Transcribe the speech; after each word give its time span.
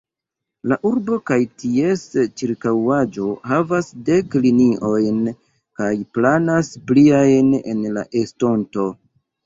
La 0.69 0.77
urbo 0.89 1.19
kaj 1.29 1.37
ties 1.63 2.05
ĉirkaŭaĵo 2.41 3.29
havas 3.51 3.93
dek 4.09 4.41
liniojn 4.49 5.23
kaj 5.83 5.95
planas 6.19 6.75
pliajn 6.91 7.57
en 7.75 7.89
la 8.01 8.11
estonto. 8.27 8.93